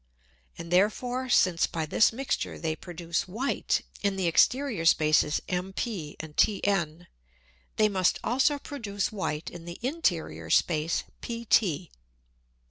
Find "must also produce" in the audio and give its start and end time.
7.87-9.11